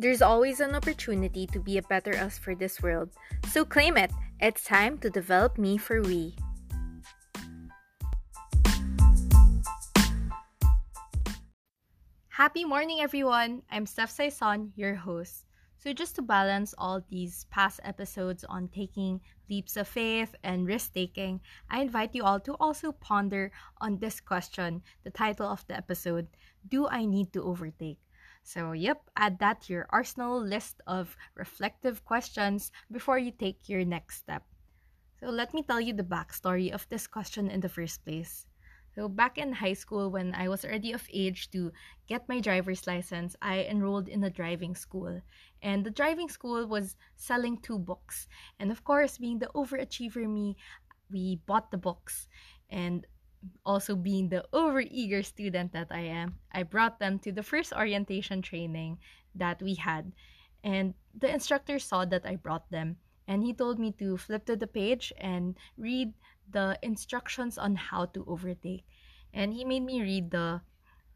There's 0.00 0.22
always 0.22 0.60
an 0.60 0.74
opportunity 0.74 1.46
to 1.52 1.60
be 1.60 1.76
a 1.76 1.84
better 1.84 2.16
us 2.16 2.38
for 2.38 2.54
this 2.54 2.80
world. 2.80 3.12
So 3.52 3.66
claim 3.66 3.98
it. 3.98 4.08
It's 4.40 4.64
time 4.64 4.96
to 5.04 5.10
develop 5.12 5.58
me 5.58 5.76
for 5.76 6.00
we. 6.00 6.32
Happy 12.32 12.64
morning, 12.64 13.04
everyone. 13.04 13.60
I'm 13.70 13.84
Steph 13.84 14.08
Saison, 14.08 14.72
your 14.74 14.94
host. 14.94 15.44
So, 15.76 15.92
just 15.92 16.16
to 16.16 16.22
balance 16.22 16.72
all 16.78 17.04
these 17.12 17.44
past 17.52 17.80
episodes 17.84 18.44
on 18.44 18.68
taking 18.68 19.20
leaps 19.50 19.76
of 19.76 19.88
faith 19.88 20.34
and 20.44 20.66
risk 20.66 20.94
taking, 20.94 21.40
I 21.68 21.84
invite 21.84 22.14
you 22.14 22.24
all 22.24 22.40
to 22.40 22.56
also 22.56 22.92
ponder 22.92 23.52
on 23.84 23.98
this 23.98 24.18
question, 24.20 24.80
the 25.04 25.12
title 25.12 25.48
of 25.48 25.66
the 25.68 25.76
episode 25.76 26.28
Do 26.68 26.88
I 26.88 27.04
Need 27.04 27.34
to 27.34 27.44
Overtake? 27.44 28.00
So, 28.42 28.72
yep, 28.72 29.08
add 29.16 29.38
that 29.38 29.62
to 29.62 29.72
your 29.72 29.86
arsenal 29.90 30.40
list 30.40 30.80
of 30.86 31.16
reflective 31.34 32.04
questions 32.04 32.72
before 32.90 33.18
you 33.18 33.30
take 33.30 33.68
your 33.68 33.84
next 33.84 34.16
step. 34.16 34.44
So, 35.20 35.28
let 35.28 35.54
me 35.54 35.62
tell 35.62 35.80
you 35.80 35.92
the 35.92 36.02
backstory 36.02 36.72
of 36.72 36.88
this 36.88 37.06
question 37.06 37.50
in 37.50 37.60
the 37.60 37.68
first 37.68 38.04
place. 38.04 38.46
So, 38.94 39.08
back 39.08 39.38
in 39.38 39.52
high 39.52 39.74
school, 39.74 40.10
when 40.10 40.34
I 40.34 40.48
was 40.48 40.64
already 40.64 40.92
of 40.92 41.06
age 41.12 41.50
to 41.52 41.72
get 42.08 42.28
my 42.28 42.40
driver's 42.40 42.86
license, 42.86 43.36
I 43.40 43.62
enrolled 43.62 44.08
in 44.08 44.24
a 44.24 44.30
driving 44.30 44.74
school. 44.74 45.22
And 45.62 45.84
the 45.84 45.90
driving 45.90 46.28
school 46.28 46.66
was 46.66 46.96
selling 47.14 47.58
two 47.58 47.78
books. 47.78 48.26
And 48.58 48.72
of 48.72 48.82
course, 48.82 49.18
being 49.18 49.38
the 49.38 49.50
overachiever 49.54 50.28
me, 50.28 50.56
we 51.10 51.36
bought 51.46 51.70
the 51.70 51.78
books. 51.78 52.26
And 52.68 53.06
also 53.64 53.96
being 53.96 54.28
the 54.28 54.44
overeager 54.52 55.24
student 55.24 55.72
that 55.72 55.88
I 55.90 56.00
am, 56.00 56.38
I 56.52 56.62
brought 56.62 56.98
them 56.98 57.18
to 57.20 57.32
the 57.32 57.42
first 57.42 57.72
orientation 57.72 58.42
training 58.42 58.98
that 59.34 59.62
we 59.62 59.74
had. 59.74 60.12
And 60.62 60.94
the 61.16 61.32
instructor 61.32 61.78
saw 61.78 62.04
that 62.04 62.26
I 62.26 62.36
brought 62.36 62.70
them 62.70 62.96
and 63.30 63.44
he 63.44 63.54
told 63.54 63.78
me 63.78 63.92
to 63.92 64.16
flip 64.16 64.44
to 64.46 64.56
the 64.56 64.66
page 64.66 65.12
and 65.16 65.56
read 65.78 66.12
the 66.50 66.76
instructions 66.82 67.58
on 67.58 67.76
how 67.76 68.06
to 68.06 68.24
overtake. 68.26 68.84
And 69.32 69.54
he 69.54 69.64
made 69.64 69.84
me 69.84 70.02
read 70.02 70.32
the 70.32 70.62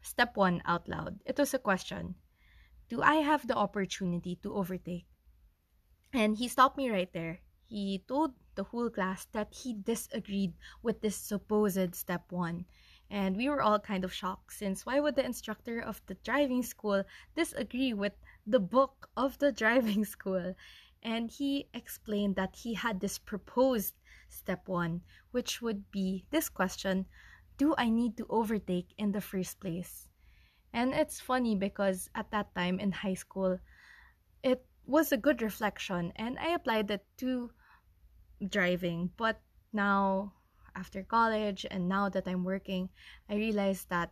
step 0.01 0.37
one 0.37 0.61
out 0.65 0.87
loud. 0.87 1.19
It 1.25 1.37
was 1.37 1.53
a 1.53 1.59
question 1.59 2.15
Do 2.87 3.01
I 3.01 3.15
have 3.15 3.47
the 3.47 3.55
opportunity 3.55 4.39
to 4.43 4.55
overtake? 4.55 5.05
And 6.13 6.37
he 6.37 6.47
stopped 6.47 6.77
me 6.77 6.89
right 6.89 7.11
there. 7.11 7.41
He 7.67 8.03
told 8.07 8.31
the 8.55 8.63
whole 8.63 8.89
class 8.89 9.25
that 9.33 9.53
he 9.53 9.73
disagreed 9.73 10.53
with 10.81 11.01
this 11.01 11.15
supposed 11.15 11.95
step 11.95 12.31
one. 12.31 12.65
And 13.09 13.37
we 13.37 13.49
were 13.49 13.61
all 13.61 13.79
kind 13.79 14.03
of 14.03 14.13
shocked 14.13 14.53
since 14.53 14.85
why 14.85 14.99
would 14.99 15.15
the 15.15 15.25
instructor 15.25 15.79
of 15.79 16.01
the 16.07 16.15
driving 16.15 16.63
school 16.63 17.03
disagree 17.35 17.93
with 17.93 18.13
the 18.47 18.59
book 18.59 19.09
of 19.15 19.37
the 19.37 19.51
driving 19.61 20.05
school? 20.05 20.55
And 21.03 21.29
he 21.29 21.69
explained 21.73 22.35
that 22.37 22.55
he 22.55 22.73
had 22.73 22.99
this 22.99 23.19
proposed 23.19 23.93
step 24.27 24.67
one, 24.67 25.01
which 25.31 25.61
would 25.61 25.91
be 25.91 26.25
this 26.31 26.49
question 26.49 27.05
Do 27.57 27.75
I 27.77 27.89
need 27.89 28.17
to 28.17 28.25
overtake 28.29 28.93
in 28.97 29.11
the 29.11 29.21
first 29.21 29.59
place? 29.59 30.09
And 30.73 30.93
it's 30.93 31.21
funny 31.21 31.55
because 31.55 32.09
at 32.15 32.31
that 32.31 32.53
time 32.55 32.79
in 32.79 32.91
high 32.91 33.13
school, 33.13 33.59
it 34.43 34.65
was 34.85 35.11
a 35.11 35.17
good 35.17 35.41
reflection 35.41 36.11
and 36.15 36.37
I 36.39 36.49
applied 36.49 36.91
it 36.91 37.05
to 37.17 37.51
driving. 38.49 39.11
But 39.17 39.41
now, 39.73 40.33
after 40.75 41.03
college 41.03 41.65
and 41.69 41.87
now 41.87 42.09
that 42.09 42.27
I'm 42.27 42.43
working, 42.43 42.89
I 43.29 43.35
realized 43.35 43.89
that 43.89 44.11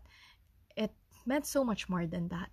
it 0.76 0.92
meant 1.26 1.46
so 1.46 1.64
much 1.64 1.90
more 1.90 2.06
than 2.06 2.28
that. 2.30 2.50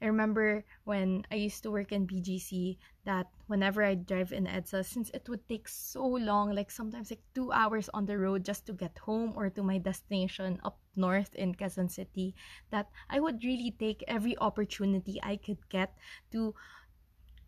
I 0.00 0.06
remember 0.06 0.64
when 0.84 1.26
I 1.30 1.34
used 1.34 1.64
to 1.64 1.72
work 1.72 1.90
in 1.90 2.06
BGC 2.06 2.78
that 3.04 3.26
whenever 3.48 3.82
I 3.82 3.96
drive 3.96 4.32
in 4.32 4.46
EDSA, 4.46 4.84
since 4.84 5.10
it 5.10 5.28
would 5.28 5.42
take 5.48 5.66
so 5.66 6.06
long, 6.06 6.54
like 6.54 6.70
sometimes 6.70 7.10
like 7.10 7.22
two 7.34 7.50
hours 7.50 7.90
on 7.92 8.06
the 8.06 8.16
road 8.16 8.44
just 8.44 8.64
to 8.66 8.72
get 8.72 8.96
home 8.98 9.32
or 9.34 9.50
to 9.50 9.62
my 9.62 9.78
destination 9.78 10.60
up 10.62 10.78
north 10.94 11.34
in 11.34 11.54
Quezon 11.54 11.90
City, 11.90 12.36
that 12.70 12.86
I 13.10 13.18
would 13.18 13.42
really 13.42 13.74
take 13.76 14.04
every 14.06 14.38
opportunity 14.38 15.18
I 15.22 15.36
could 15.36 15.68
get 15.68 15.96
to 16.30 16.54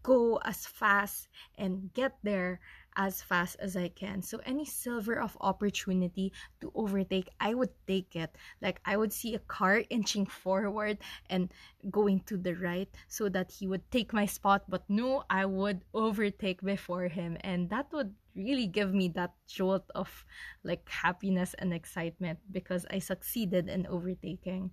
go 0.03 0.39
as 0.45 0.67
fast 0.67 1.29
and 1.59 1.93
get 1.95 2.17
there 2.23 2.61
as 2.97 3.23
fast 3.23 3.57
as 3.61 3.77
I 3.77 3.89
can. 3.89 4.23
So 4.23 4.41
any 4.45 4.65
silver 4.65 5.21
of 5.21 5.37
opportunity 5.41 6.33
to 6.61 6.73
overtake, 6.75 7.29
I 7.41 7.55
would 7.55 7.71
take 7.87 8.17
it. 8.17 8.35
Like 8.61 8.81
I 8.85 8.97
would 8.97 9.13
see 9.13 9.35
a 9.35 9.47
car 9.47 9.83
inching 9.91 10.27
forward 10.27 10.99
and 11.29 11.51
going 11.91 12.21
to 12.27 12.37
the 12.37 12.55
right 12.55 12.89
so 13.09 13.29
that 13.29 13.51
he 13.51 13.67
would 13.67 13.89
take 13.91 14.13
my 14.13 14.27
spot, 14.27 14.65
but 14.69 14.83
no, 14.89 15.25
I 15.31 15.47
would 15.47 15.83
overtake 15.95 16.63
before 16.63 17.09
him. 17.09 17.37
And 17.41 17.71
that 17.71 17.93
would 17.93 18.15
really 18.35 18.67
give 18.67 18.95
me 18.95 19.09
that 19.09 19.35
jolt 19.47 19.91
of 19.95 20.25
like 20.65 20.89
happiness 20.89 21.55
and 21.59 21.73
excitement 21.73 22.39
because 22.51 22.87
I 22.91 22.99
succeeded 22.99 23.69
in 23.69 23.87
overtaking. 23.87 24.71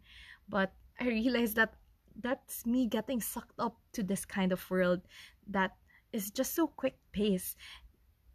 But 0.49 0.73
I 0.99 1.07
realized 1.07 1.55
that 1.55 1.75
that's 2.21 2.65
me 2.65 2.87
getting 2.87 3.21
sucked 3.21 3.59
up 3.59 3.77
to 3.93 4.03
this 4.03 4.25
kind 4.25 4.51
of 4.51 4.69
world 4.69 5.01
that 5.47 5.75
is 6.11 6.31
just 6.31 6.55
so 6.55 6.67
quick 6.67 6.97
pace 7.11 7.55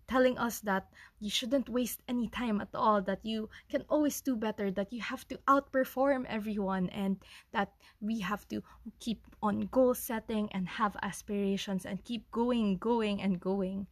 telling 0.09 0.37
us 0.37 0.61
that 0.61 0.89
you 1.21 1.31
shouldn't 1.31 1.69
waste 1.69 2.03
any 2.07 2.29
time 2.29 2.61
at 2.61 2.69
all, 2.75 3.01
that 3.01 3.25
you 3.25 3.49
can 3.71 3.83
always 3.89 4.21
do 4.21 4.37
better, 4.37 4.71
that 4.71 4.93
you 4.93 5.01
have 5.01 5.27
to 5.29 5.39
outperform 5.49 6.27
everyone, 6.29 6.91
and 6.91 7.17
that 7.53 7.73
we 8.01 8.21
have 8.21 8.47
to 8.49 8.63
keep 9.01 9.25
on 9.43 9.69
goal 9.73 9.95
setting 9.95 10.51
and 10.53 10.69
have 10.69 10.97
aspirations 11.03 11.87
and 11.87 12.05
keep 12.05 12.31
going, 12.31 12.77
going, 12.77 13.23
and 13.23 13.41
going. 13.41 13.87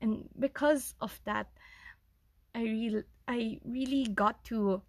And 0.00 0.28
because 0.38 0.94
of 1.00 1.20
that, 1.24 1.48
I 2.54 2.62
really, 2.62 3.04
I 3.28 3.60
really 3.64 4.06
got 4.06 4.42
to 4.44 4.80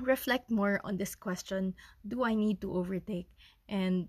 reflect 0.00 0.50
more 0.50 0.80
on 0.84 0.96
this 0.96 1.14
question 1.14 1.74
do 2.06 2.24
I 2.24 2.34
need 2.34 2.60
to 2.60 2.72
overtake? 2.74 3.28
And 3.68 4.08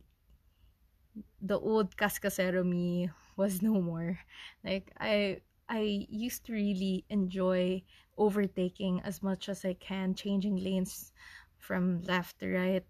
the 1.42 1.59
old 1.59 1.96
Kaskasero 1.98 2.66
me 2.66 3.09
was 3.36 3.62
no 3.62 3.81
more. 3.81 4.20
Like, 4.64 4.92
I 5.00 5.42
I 5.70 6.08
used 6.09 6.46
to 6.47 6.53
really 6.53 7.03
enjoy 7.09 7.84
overtaking 8.18 9.02
as 9.03 9.22
much 9.22 9.50
as 9.50 9.66
I 9.66 9.74
can, 9.74 10.16
changing 10.16 10.64
lanes 10.64 11.12
from 11.59 12.02
left 12.03 12.40
to 12.40 12.47
right 12.47 12.86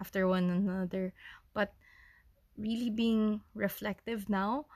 after 0.00 0.28
one 0.28 0.50
another. 0.50 1.12
But 1.54 1.72
really 2.58 2.90
being 2.90 3.42
reflective 3.54 4.28
now, 4.28 4.66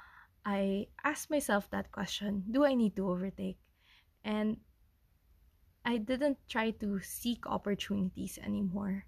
I 0.44 0.88
ask 1.04 1.30
myself 1.30 1.70
that 1.70 1.92
question 1.92 2.44
Do 2.50 2.64
I 2.64 2.74
need 2.74 2.96
to 2.96 3.08
overtake? 3.10 3.58
And 4.24 4.58
I 5.84 5.98
didn't 5.98 6.38
try 6.48 6.72
to 6.72 7.00
seek 7.00 7.46
opportunities 7.46 8.38
anymore. 8.38 9.06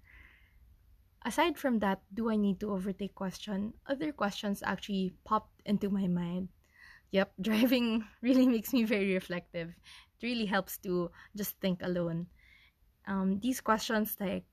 Aside 1.25 1.57
from 1.57 1.79
that, 1.79 2.01
do 2.13 2.29
I 2.29 2.35
need 2.37 2.59
to 2.61 2.71
overtake 2.71 3.15
question? 3.15 3.73
Other 3.85 4.11
questions 4.11 4.63
actually 4.63 5.13
popped 5.25 5.61
into 5.65 5.89
my 5.89 6.07
mind 6.07 6.49
Yep, 7.11 7.33
driving 7.41 8.05
really 8.21 8.47
makes 8.47 8.73
me 8.73 8.83
very 8.83 9.13
reflective. 9.13 9.69
It 9.69 10.25
really 10.25 10.45
helps 10.45 10.77
to 10.79 11.11
just 11.35 11.59
think 11.59 11.81
alone. 11.81 12.27
Um, 13.07 13.39
these 13.39 13.61
questions 13.61 14.17
like, 14.19 14.45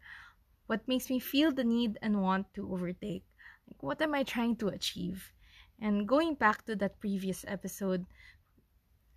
what 0.67 0.87
makes 0.87 1.11
me 1.11 1.19
feel 1.19 1.53
the 1.53 1.65
need 1.65 1.99
and 2.03 2.23
want 2.23 2.53
to 2.55 2.73
overtake? 2.73 3.25
Like, 3.69 3.83
what 3.83 4.03
am 4.03 4.15
I 4.15 4.23
trying 4.23 4.57
to 4.57 4.69
achieve? 4.69 5.33
And 5.81 6.07
going 6.07 6.35
back 6.35 6.65
to 6.67 6.77
that 6.77 7.01
previous 7.01 7.45
episode, 7.49 8.07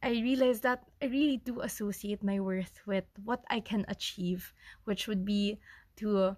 I 0.01 0.11
realized 0.11 0.63
that 0.63 0.83
I 1.01 1.05
really 1.07 1.37
do 1.37 1.61
associate 1.61 2.23
my 2.23 2.39
worth 2.39 2.81
with 2.85 3.05
what 3.23 3.43
I 3.49 3.59
can 3.59 3.85
achieve, 3.87 4.53
which 4.85 5.07
would 5.07 5.25
be 5.25 5.59
to 5.97 6.37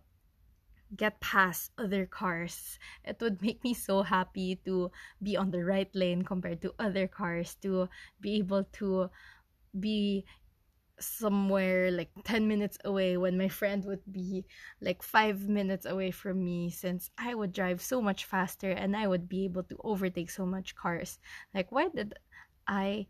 get 0.96 1.20
past 1.22 1.72
other 1.78 2.06
cars. 2.06 2.80
It 3.06 3.22
would 3.22 3.42
make 3.42 3.64
me 3.64 3.74
so 3.74 4.02
happy 4.02 4.58
to 4.66 4.92
be 5.22 5.38
on 5.38 5.52
the 5.52 5.64
right 5.64 5.90
lane 5.94 6.24
compared 6.24 6.62
to 6.64 6.74
other 6.80 7.08
cars, 7.08 7.56
to 7.62 7.90
be 8.22 8.38
able 8.38 8.64
to 8.82 9.10
be 9.80 10.26
somewhere 11.00 11.92
like 11.92 12.12
10 12.26 12.48
minutes 12.48 12.78
away 12.86 13.18
when 13.18 13.38
my 13.38 13.48
friend 13.48 13.86
would 13.86 14.04
be 14.12 14.46
like 14.82 15.02
5 15.04 15.48
minutes 15.48 15.86
away 15.86 16.12
from 16.12 16.44
me 16.44 16.70
since 16.70 17.10
I 17.18 17.36
would 17.36 17.54
drive 17.54 17.82
so 17.82 18.02
much 18.02 18.26
faster 18.26 18.72
and 18.72 18.96
I 18.96 19.08
would 19.08 19.30
be 19.30 19.46
able 19.46 19.64
to 19.64 19.78
overtake 19.84 20.30
so 20.30 20.46
much 20.46 20.76
cars. 20.76 21.20
Like 21.54 21.72
why 21.72 21.90
did 21.90 22.16
I 22.68 23.08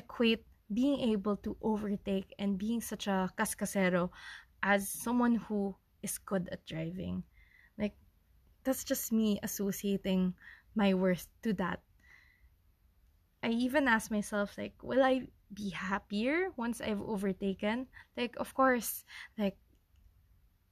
equate 0.00 0.44
being 0.72 1.12
able 1.12 1.36
to 1.44 1.56
overtake 1.60 2.32
and 2.38 2.56
being 2.56 2.80
such 2.80 3.06
a 3.06 3.28
kaskasero 3.36 4.08
as 4.62 4.88
someone 4.88 5.36
who 5.36 5.76
is 6.02 6.16
good 6.18 6.48
at 6.52 6.64
driving. 6.64 7.22
Like, 7.76 7.94
that's 8.64 8.84
just 8.84 9.12
me 9.12 9.40
associating 9.42 10.34
my 10.74 10.94
worth 10.94 11.26
to 11.42 11.52
that. 11.60 11.80
I 13.42 13.50
even 13.50 13.88
ask 13.88 14.10
myself, 14.10 14.56
like, 14.56 14.76
will 14.82 15.02
I 15.02 15.26
be 15.52 15.70
happier 15.70 16.52
once 16.56 16.80
I've 16.80 17.00
overtaken? 17.00 17.88
Like, 18.16 18.36
of 18.36 18.52
course, 18.54 19.04
like, 19.38 19.56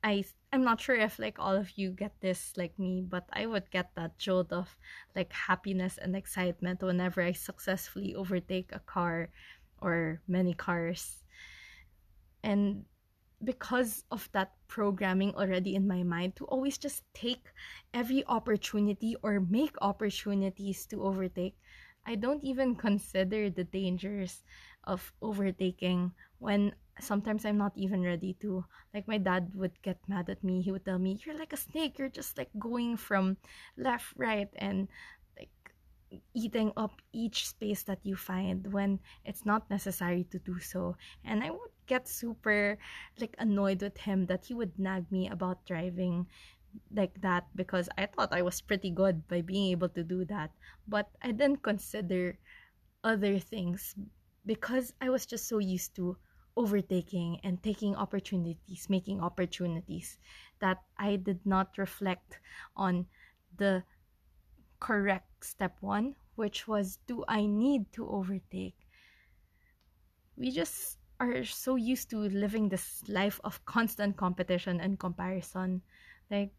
I 0.08 0.24
I'm 0.52 0.64
not 0.64 0.80
sure 0.80 0.96
if 0.96 1.18
like 1.18 1.38
all 1.38 1.52
of 1.54 1.76
you 1.76 1.92
get 1.92 2.16
this 2.20 2.56
like 2.56 2.78
me, 2.78 3.04
but 3.04 3.28
I 3.32 3.44
would 3.44 3.70
get 3.70 3.92
that 3.96 4.16
jolt 4.16 4.50
of 4.52 4.74
like 5.14 5.32
happiness 5.32 5.98
and 6.00 6.16
excitement 6.16 6.82
whenever 6.82 7.20
I 7.20 7.32
successfully 7.32 8.14
overtake 8.14 8.72
a 8.72 8.80
car 8.80 9.28
or 9.82 10.22
many 10.26 10.54
cars. 10.54 11.22
And 12.42 12.86
because 13.44 14.04
of 14.10 14.30
that 14.32 14.56
programming 14.66 15.34
already 15.34 15.74
in 15.76 15.86
my 15.86 16.02
mind 16.02 16.36
to 16.36 16.46
always 16.46 16.78
just 16.78 17.04
take 17.12 17.52
every 17.92 18.24
opportunity 18.26 19.14
or 19.22 19.40
make 19.40 19.76
opportunities 19.82 20.86
to 20.86 21.04
overtake, 21.04 21.56
I 22.06 22.14
don't 22.14 22.42
even 22.42 22.74
consider 22.74 23.50
the 23.50 23.64
dangers 23.64 24.42
of 24.84 25.12
overtaking 25.20 26.12
when 26.38 26.74
sometimes 27.00 27.44
I'm 27.44 27.58
not 27.58 27.72
even 27.76 28.02
ready 28.02 28.34
to. 28.40 28.64
Like 28.94 29.06
my 29.08 29.18
dad 29.18 29.50
would 29.54 29.80
get 29.82 29.98
mad 30.08 30.28
at 30.30 30.42
me. 30.42 30.62
He 30.62 30.72
would 30.72 30.84
tell 30.84 30.98
me, 30.98 31.18
"You're 31.24 31.38
like 31.38 31.52
a 31.52 31.56
snake. 31.60 31.98
You're 31.98 32.12
just 32.12 32.38
like 32.38 32.50
going 32.58 32.96
from 32.96 33.36
left, 33.76 34.14
right, 34.16 34.48
and 34.56 34.88
like 35.38 35.52
eating 36.34 36.72
up 36.76 37.00
each 37.12 37.48
space 37.48 37.82
that 37.84 38.00
you 38.02 38.16
find 38.16 38.72
when 38.72 38.98
it's 39.24 39.44
not 39.44 39.70
necessary 39.70 40.24
to 40.30 40.38
do 40.38 40.58
so." 40.58 40.96
And 41.24 41.42
I 41.44 41.50
would 41.50 41.74
get 41.86 42.08
super 42.08 42.78
like 43.20 43.34
annoyed 43.38 43.82
with 43.82 43.96
him 43.98 44.26
that 44.26 44.44
he 44.46 44.54
would 44.54 44.78
nag 44.78 45.10
me 45.12 45.28
about 45.28 45.64
driving 45.66 46.26
like 46.92 47.20
that 47.22 47.46
because 47.56 47.88
I 47.98 48.06
thought 48.06 48.32
I 48.32 48.42
was 48.42 48.60
pretty 48.60 48.90
good 48.90 49.26
by 49.28 49.40
being 49.42 49.70
able 49.72 49.88
to 49.90 50.04
do 50.04 50.24
that. 50.26 50.50
But 50.86 51.08
I 51.22 51.32
didn't 51.32 51.62
consider 51.62 52.38
other 53.04 53.38
things 53.38 53.94
because 54.46 54.94
I 55.00 55.10
was 55.10 55.26
just 55.26 55.48
so 55.48 55.58
used 55.58 55.94
to 55.96 56.16
overtaking 56.58 57.38
and 57.46 57.62
taking 57.62 57.94
opportunities, 57.94 58.90
making 58.90 59.22
opportunities, 59.22 60.18
that 60.58 60.82
I 60.98 61.14
did 61.14 61.46
not 61.46 61.78
reflect 61.78 62.42
on 62.74 63.06
the 63.56 63.86
correct 64.82 65.46
step 65.46 65.78
one, 65.80 66.18
which 66.34 66.66
was 66.66 66.98
do 67.06 67.22
I 67.28 67.46
need 67.46 67.92
to 67.94 68.10
overtake? 68.10 68.74
We 70.36 70.50
just 70.50 70.98
are 71.20 71.44
so 71.46 71.74
used 71.78 72.10
to 72.10 72.26
living 72.26 72.68
this 72.68 73.02
life 73.06 73.38
of 73.42 73.62
constant 73.64 74.16
competition 74.16 74.80
and 74.82 74.98
comparison. 74.98 75.82
Like, 76.30 76.50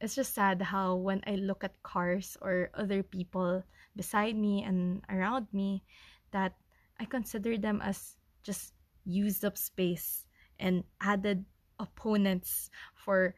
it's 0.00 0.14
just 0.16 0.34
sad 0.34 0.60
how 0.60 0.96
when 0.96 1.20
I 1.26 1.36
look 1.36 1.64
at 1.64 1.82
cars 1.82 2.36
or 2.40 2.68
other 2.72 3.02
people 3.02 3.64
beside 3.96 4.36
me 4.36 4.64
and 4.64 5.00
around 5.08 5.48
me, 5.52 5.84
that 6.32 6.56
I 7.00 7.04
consider 7.04 7.56
them 7.56 7.80
as 7.80 8.16
just 8.44 8.75
used 9.06 9.44
up 9.44 9.56
space 9.56 10.26
and 10.58 10.84
added 11.00 11.44
opponents 11.78 12.70
for 12.94 13.34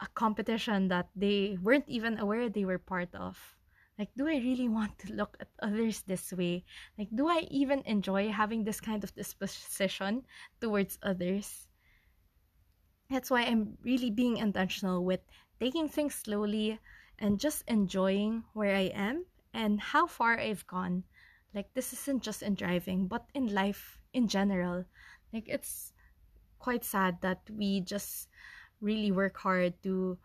a 0.00 0.06
competition 0.14 0.88
that 0.88 1.08
they 1.16 1.58
weren't 1.62 1.88
even 1.88 2.18
aware 2.18 2.48
they 2.48 2.64
were 2.64 2.78
part 2.78 3.12
of. 3.14 3.38
Like, 3.98 4.14
do 4.16 4.28
I 4.28 4.38
really 4.38 4.68
want 4.68 4.96
to 5.00 5.12
look 5.12 5.36
at 5.40 5.48
others 5.58 6.02
this 6.06 6.32
way? 6.32 6.64
Like, 6.96 7.08
do 7.12 7.26
I 7.26 7.48
even 7.50 7.82
enjoy 7.82 8.30
having 8.30 8.62
this 8.62 8.80
kind 8.80 9.02
of 9.02 9.14
disposition 9.14 10.22
towards 10.60 10.98
others? 11.02 11.66
That's 13.10 13.30
why 13.30 13.42
I'm 13.42 13.76
really 13.82 14.10
being 14.10 14.36
intentional 14.36 15.04
with 15.04 15.20
taking 15.58 15.88
things 15.88 16.14
slowly 16.14 16.78
and 17.18 17.40
just 17.40 17.64
enjoying 17.66 18.44
where 18.52 18.76
I 18.76 18.92
am 18.94 19.24
and 19.52 19.80
how 19.80 20.06
far 20.06 20.38
I've 20.38 20.66
gone. 20.68 21.02
Like, 21.52 21.74
this 21.74 21.92
isn't 21.92 22.22
just 22.22 22.42
in 22.42 22.54
driving, 22.54 23.08
but 23.08 23.26
in 23.34 23.52
life 23.52 23.97
in 24.12 24.28
general. 24.28 24.84
Like 25.32 25.48
it's 25.48 25.92
quite 26.58 26.84
sad 26.84 27.18
that 27.22 27.40
we 27.50 27.80
just 27.80 28.28
really 28.80 29.10
work 29.12 29.36
hard 29.36 29.74
to 29.82 30.18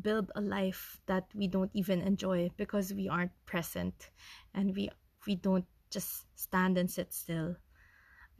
build 0.00 0.32
a 0.34 0.40
life 0.40 1.00
that 1.06 1.28
we 1.34 1.46
don't 1.46 1.70
even 1.74 2.00
enjoy 2.00 2.50
because 2.56 2.94
we 2.94 3.08
aren't 3.08 3.34
present 3.44 4.10
and 4.54 4.74
we 4.74 4.88
we 5.26 5.36
don't 5.36 5.66
just 5.90 6.24
stand 6.34 6.78
and 6.78 6.90
sit 6.90 7.12
still. 7.12 7.56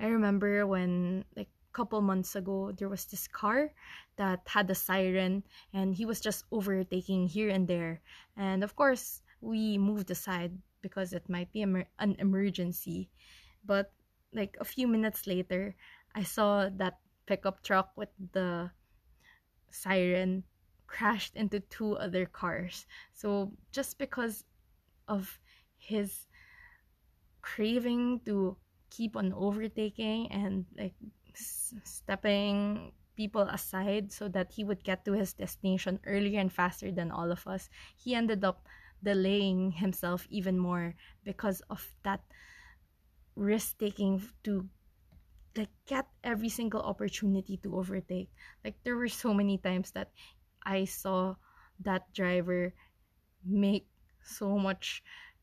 I 0.01 0.07
remember 0.07 0.67
when 0.67 1.25
like 1.37 1.49
a 1.49 1.73
couple 1.77 2.01
months 2.01 2.35
ago 2.35 2.73
there 2.73 2.89
was 2.89 3.05
this 3.05 3.29
car 3.29 3.71
that 4.17 4.41
had 4.47 4.71
a 4.71 4.75
siren 4.75 5.45
and 5.73 5.95
he 5.95 6.07
was 6.07 6.21
just 6.21 6.45
overtaking 6.51 7.29
here 7.29 7.51
and 7.51 7.69
there 7.69 8.01
and 8.37 8.65
of 8.65 8.75
course 8.75 9.21
we 9.41 9.77
moved 9.79 10.11
aside 10.11 10.53
because 10.81 11.13
it 11.13 11.29
might 11.29 11.53
be 11.53 11.63
an 11.63 12.17
emergency 12.19 13.09
but 13.65 13.93
like 14.32 14.56
a 14.61 14.64
few 14.64 14.88
minutes 14.88 15.26
later, 15.26 15.75
I 16.14 16.23
saw 16.23 16.69
that 16.76 16.99
pickup 17.26 17.62
truck 17.62 17.93
with 17.96 18.11
the 18.32 18.70
siren 19.70 20.44
crashed 20.87 21.37
into 21.37 21.61
two 21.61 21.96
other 21.96 22.26
cars. 22.26 22.87
So 23.14 23.52
just 23.73 23.99
because 23.99 24.44
of 25.08 25.40
his 25.79 26.26
craving 27.43 28.20
to 28.26 28.56
keep 28.90 29.17
on 29.17 29.32
overtaking 29.32 30.31
and 30.31 30.64
like 30.76 30.94
s- 31.35 31.75
stepping 31.85 32.93
people 33.17 33.43
aside 33.43 34.12
so 34.12 34.28
that 34.28 34.52
he 34.52 34.64
would 34.64 34.82
get 34.85 35.05
to 35.05 35.12
his 35.12 35.32
destination 35.35 35.99
earlier 36.06 36.40
and 36.40 36.52
faster 36.52 36.90
than 36.90 37.11
all 37.11 37.31
of 37.32 37.46
us, 37.46 37.69
he 37.96 38.14
ended 38.14 38.44
up 38.44 38.67
delaying 39.02 39.73
himself 39.73 40.26
even 40.31 40.58
more 40.58 40.94
because 41.25 41.61
of 41.69 41.93
that 42.05 42.20
risk 43.37 43.79
taking 43.79 44.23
to 44.44 44.69
like 45.56 45.70
get 45.87 46.06
every 46.25 46.49
single 46.49 46.81
opportunity 46.82 47.56
to 47.58 47.76
overtake. 47.76 48.31
Like 48.64 48.76
there 48.84 48.96
were 48.96 49.08
so 49.08 49.34
many 49.34 49.58
times 49.58 49.90
that 49.93 50.11
i 50.64 50.84
saw 50.84 51.34
that 51.81 52.06
driver 52.14 52.73
make 53.44 53.87
so 54.23 54.58
much 54.58 55.02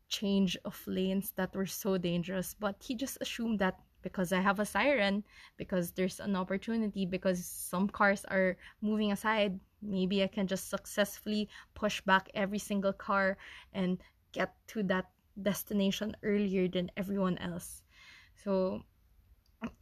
change 0.10 0.58
of 0.66 0.76
lanes 0.88 1.32
that 1.36 1.54
were 1.56 1.66
so 1.68 1.98
dangerous 1.98 2.56
but 2.60 2.76
he 2.82 2.96
just 2.96 3.18
assumed 3.22 3.60
that 3.60 3.80
because 4.02 4.32
i 4.34 4.40
have 4.40 4.60
a 4.60 4.66
siren 4.66 5.24
because 5.58 5.92
there's 5.92 6.20
an 6.20 6.36
opportunity 6.36 7.06
because 7.06 7.44
some 7.46 7.88
cars 7.90 8.26
are 8.26 8.58
moving 8.82 9.12
aside 9.12 9.60
maybe 9.82 10.24
i 10.24 10.28
can 10.28 10.48
just 10.48 10.70
successfully 10.70 11.50
push 11.76 12.02
back 12.02 12.30
every 12.34 12.60
single 12.60 12.94
car 12.94 13.38
and 13.74 14.00
get 14.32 14.56
to 14.68 14.82
that 14.84 15.06
destination 15.44 16.16
earlier 16.24 16.68
than 16.68 16.92
everyone 16.98 17.38
else. 17.38 17.82
So 18.44 18.84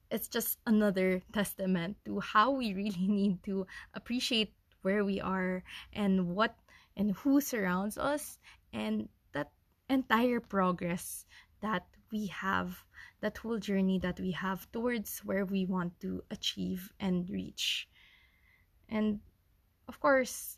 it's 0.09 0.27
just 0.27 0.59
another 0.65 1.21
testament 1.33 1.97
to 2.05 2.19
how 2.19 2.51
we 2.51 2.73
really 2.73 3.07
need 3.07 3.43
to 3.43 3.67
appreciate 3.93 4.53
where 4.81 5.03
we 5.03 5.19
are 5.19 5.63
and 5.93 6.35
what 6.35 6.55
and 6.95 7.11
who 7.11 7.41
surrounds 7.41 7.97
us 7.97 8.39
and 8.73 9.09
that 9.33 9.51
entire 9.89 10.39
progress 10.39 11.25
that 11.61 11.85
we 12.11 12.27
have 12.27 12.83
that 13.19 13.37
whole 13.37 13.57
journey 13.57 13.99
that 13.99 14.19
we 14.19 14.31
have 14.31 14.71
towards 14.71 15.19
where 15.19 15.45
we 15.45 15.65
want 15.65 15.91
to 15.99 16.23
achieve 16.31 16.93
and 16.99 17.29
reach 17.29 17.87
and 18.89 19.19
of 19.87 19.99
course 19.99 20.57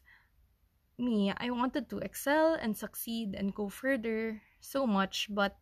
me 0.97 1.33
i 1.37 1.49
wanted 1.49 1.89
to 1.89 1.97
excel 1.99 2.53
and 2.53 2.77
succeed 2.77 3.33
and 3.33 3.55
go 3.55 3.67
further 3.67 4.41
so 4.59 4.85
much, 4.87 5.27
but 5.29 5.55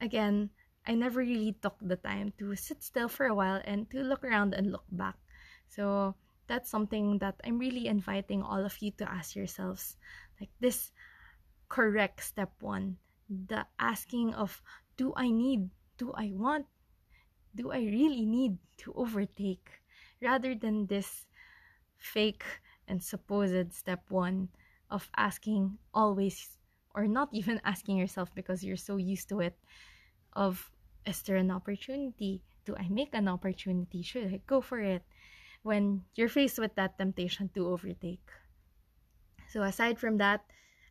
again, 0.00 0.50
I 0.86 0.94
never 0.94 1.20
really 1.20 1.52
took 1.60 1.76
the 1.80 1.96
time 1.96 2.32
to 2.38 2.56
sit 2.56 2.82
still 2.82 3.08
for 3.08 3.26
a 3.26 3.34
while 3.34 3.60
and 3.64 3.90
to 3.90 4.00
look 4.02 4.24
around 4.24 4.54
and 4.54 4.72
look 4.72 4.84
back. 4.90 5.16
So 5.68 6.14
that's 6.46 6.70
something 6.70 7.18
that 7.18 7.36
I'm 7.44 7.58
really 7.58 7.86
inviting 7.86 8.42
all 8.42 8.64
of 8.64 8.80
you 8.80 8.90
to 8.98 9.10
ask 9.10 9.36
yourselves. 9.36 9.96
Like 10.40 10.50
this 10.60 10.92
correct 11.68 12.24
step 12.24 12.50
one, 12.60 12.96
the 13.28 13.66
asking 13.78 14.34
of 14.34 14.62
do 14.96 15.12
I 15.14 15.30
need, 15.30 15.68
do 15.98 16.12
I 16.16 16.32
want, 16.32 16.66
do 17.54 17.70
I 17.70 17.80
really 17.80 18.24
need 18.24 18.56
to 18.78 18.94
overtake 18.94 19.68
rather 20.22 20.54
than 20.54 20.86
this 20.86 21.26
fake 21.96 22.44
and 22.88 23.02
supposed 23.02 23.72
step 23.74 24.02
one 24.08 24.48
of 24.90 25.10
asking 25.16 25.76
always 25.92 26.57
or 26.98 27.06
not 27.06 27.30
even 27.30 27.60
asking 27.64 27.96
yourself 27.96 28.34
because 28.34 28.64
you're 28.64 28.76
so 28.76 28.96
used 28.98 29.28
to 29.28 29.38
it 29.38 29.54
of 30.34 30.68
is 31.06 31.22
there 31.22 31.36
an 31.36 31.54
opportunity? 31.54 32.42
Do 32.66 32.74
i 32.74 32.88
make 32.90 33.14
an 33.14 33.28
opportunity? 33.28 34.02
Should 34.02 34.34
i 34.34 34.42
go 34.50 34.60
for 34.60 34.80
it? 34.82 35.06
When 35.62 36.02
you're 36.18 36.28
faced 36.28 36.58
with 36.58 36.74
that 36.74 36.98
temptation 36.98 37.50
to 37.54 37.70
overtake. 37.70 38.26
So 39.46 39.62
aside 39.62 39.98
from 39.98 40.18
that 40.18 40.42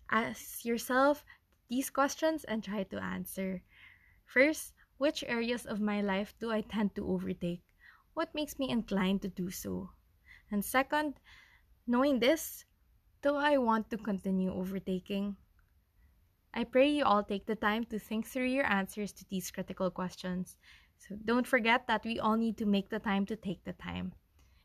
ask 0.09 0.63
yourself 0.63 1.25
these 1.67 1.91
questions 1.91 2.45
and 2.45 2.63
try 2.63 2.83
to 2.83 3.03
answer. 3.03 3.61
First 4.23 4.71
which 4.97 5.27
areas 5.27 5.67
of 5.67 5.83
my 5.83 5.99
life 5.99 6.33
do 6.39 6.49
i 6.55 6.61
tend 6.61 6.95
to 6.95 7.03
overtake? 7.03 7.61
What 8.15 8.33
makes 8.33 8.57
me 8.57 8.71
inclined 8.71 9.21
to 9.23 9.27
do 9.27 9.51
so? 9.51 9.91
And 10.49 10.63
second 10.63 11.19
knowing 11.85 12.19
this 12.19 12.63
do 13.21 13.35
i 13.35 13.57
want 13.57 13.89
to 13.91 13.97
continue 13.97 14.53
overtaking 14.53 15.35
I 16.57 16.63
pray 16.63 16.89
you 16.89 17.05
all 17.05 17.21
take 17.21 17.45
the 17.45 17.55
time 17.55 17.85
to 17.85 17.99
think 17.99 18.25
through 18.25 18.47
your 18.47 18.65
answers 18.65 19.11
to 19.11 19.25
these 19.29 19.51
critical 19.51 19.91
questions. 19.91 20.57
So 20.97 21.15
don't 21.23 21.45
forget 21.45 21.85
that 21.85 22.03
we 22.03 22.17
all 22.17 22.35
need 22.35 22.57
to 22.57 22.65
make 22.65 22.89
the 22.89 22.97
time 22.97 23.27
to 23.27 23.35
take 23.35 23.63
the 23.63 23.73
time. 23.73 24.13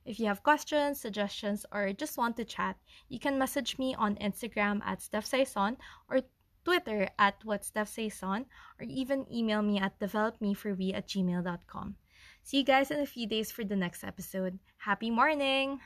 If 0.07 0.19
you 0.19 0.25
have 0.25 0.43
questions, 0.43 0.99
suggestions, 0.99 1.67
or 1.71 1.93
just 1.93 2.17
want 2.17 2.39
to 2.39 2.47
chat, 2.47 2.79
you 3.11 3.21
can 3.21 3.39
message 3.39 3.77
me 3.77 3.95
on 3.95 4.17
Instagram 4.17 4.81
at 4.87 5.01
StephSaison 5.01 5.77
or 6.09 6.23
Twitter 6.65 7.11
at 7.19 7.45
whatstephsaison, 7.45 8.47
or 8.81 8.87
even 8.89 9.31
email 9.31 9.61
me 9.61 9.79
at 9.79 10.01
developmeforwe 10.01 10.95
at 10.95 11.07
gmail.com. 11.09 11.97
See 12.43 12.57
you 12.57 12.65
guys 12.65 12.91
in 12.91 13.01
a 13.01 13.07
few 13.07 13.27
days 13.27 13.53
for 13.53 13.65
the 13.65 13.77
next 13.77 14.03
episode. 14.03 14.59
Happy 14.79 15.11
morning! 15.11 15.81